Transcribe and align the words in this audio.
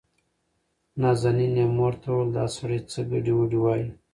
نازنين 1.01 1.53
يې 1.61 1.65
مور 1.77 1.93
ته 2.01 2.07
وويل 2.11 2.29
دا 2.37 2.45
سړى 2.55 2.79
څه 2.91 2.99
ګډې 3.11 3.33
وډې 3.37 3.59
وايي. 3.61 3.87